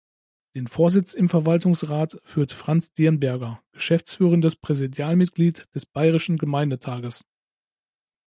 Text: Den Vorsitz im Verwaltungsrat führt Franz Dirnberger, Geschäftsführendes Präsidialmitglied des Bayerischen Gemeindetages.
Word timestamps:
Den 0.55 0.65
Vorsitz 0.65 1.13
im 1.13 1.29
Verwaltungsrat 1.29 2.19
führt 2.23 2.53
Franz 2.53 2.91
Dirnberger, 2.91 3.61
Geschäftsführendes 3.71 4.55
Präsidialmitglied 4.55 5.67
des 5.75 5.85
Bayerischen 5.85 6.37
Gemeindetages. 6.37 7.23